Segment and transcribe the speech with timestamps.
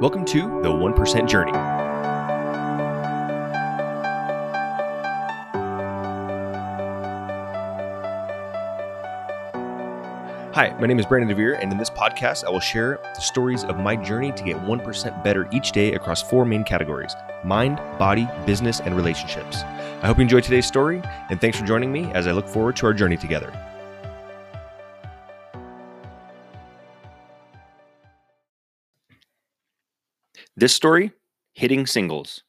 [0.00, 1.52] Welcome to the 1% Journey.
[10.54, 13.64] Hi, my name is Brandon DeVere, and in this podcast, I will share the stories
[13.64, 17.14] of my journey to get 1% better each day across four main categories
[17.44, 19.64] mind, body, business, and relationships.
[20.02, 22.76] I hope you enjoyed today's story, and thanks for joining me as I look forward
[22.76, 23.52] to our journey together.
[30.56, 31.12] This story
[31.52, 32.42] hitting singles.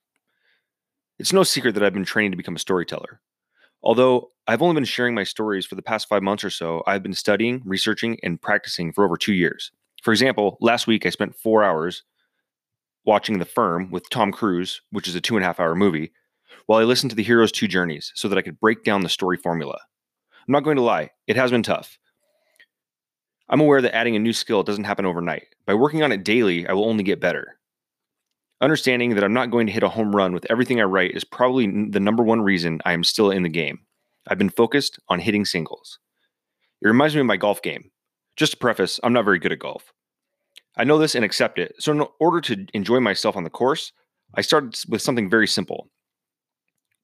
[1.19, 3.21] It's no secret that I've been training to become a storyteller.
[3.83, 7.03] Although I've only been sharing my stories for the past five months or so, I've
[7.03, 9.71] been studying, researching, and practicing for over two years.
[10.03, 12.03] For example, last week I spent four hours
[13.05, 16.11] watching The Firm with Tom Cruise, which is a two and a half hour movie,
[16.65, 19.09] while I listened to the hero's two journeys so that I could break down the
[19.09, 19.77] story formula.
[20.47, 21.97] I'm not going to lie, it has been tough.
[23.49, 25.47] I'm aware that adding a new skill doesn't happen overnight.
[25.65, 27.57] By working on it daily, I will only get better.
[28.61, 31.23] Understanding that I'm not going to hit a home run with everything I write is
[31.23, 33.79] probably the number one reason I am still in the game.
[34.27, 35.97] I've been focused on hitting singles.
[36.81, 37.89] It reminds me of my golf game.
[38.37, 39.91] Just to preface, I'm not very good at golf.
[40.77, 41.75] I know this and accept it.
[41.79, 43.91] So, in order to enjoy myself on the course,
[44.35, 45.89] I started with something very simple.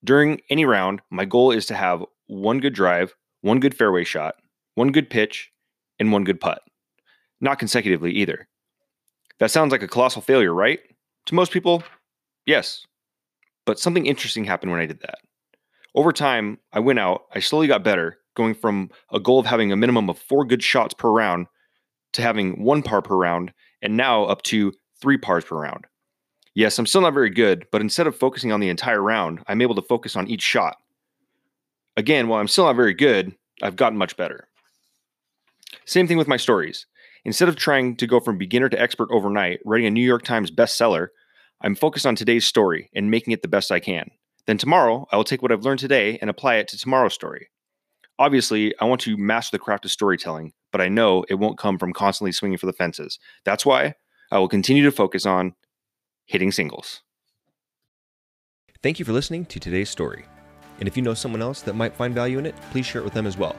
[0.03, 4.36] During any round, my goal is to have one good drive, one good fairway shot,
[4.76, 5.52] one good pitch,
[6.00, 6.62] and one good putt.
[7.42, 8.48] Not consecutively either.
[9.40, 10.80] That sounds like a colossal failure, right?
[11.28, 11.83] To most people,
[12.45, 12.86] yes.
[13.66, 15.20] But something interesting happened when I did that.
[15.94, 19.72] Over time, I went out, I slowly got better, going from a goal of having
[19.72, 21.47] a minimum of four good shots per round
[22.14, 25.86] to having one par per round, and now up to three pars per round.
[26.56, 29.62] Yes, I'm still not very good, but instead of focusing on the entire round, I'm
[29.62, 30.78] able to focus on each shot.
[31.97, 34.47] Again, while I'm still not very good, I've gotten much better.
[35.86, 36.86] Same thing with my stories.
[37.28, 40.50] Instead of trying to go from beginner to expert overnight, writing a New York Times
[40.50, 41.09] bestseller,
[41.59, 44.11] I'm focused on today's story and making it the best I can.
[44.45, 47.50] Then tomorrow, I will take what I've learned today and apply it to tomorrow's story.
[48.18, 51.78] Obviously, I want to master the craft of storytelling, but I know it won't come
[51.78, 53.19] from constantly swinging for the fences.
[53.44, 53.96] That's why
[54.31, 55.53] I will continue to focus on
[56.28, 57.02] hitting singles.
[58.81, 60.23] Thank you for listening to today's story.
[60.79, 63.03] And if you know someone else that might find value in it, please share it
[63.03, 63.57] with them as well.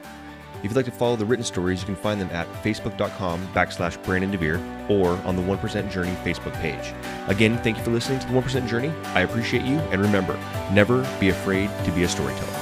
[0.59, 4.01] If you'd like to follow the written stories, you can find them at facebook.com backslash
[4.03, 4.59] Brandon DeVere
[4.89, 6.93] or on the 1% Journey Facebook page.
[7.27, 8.91] Again, thank you for listening to the 1% Journey.
[9.15, 10.37] I appreciate you, and remember,
[10.73, 12.58] never be afraid to be a storyteller.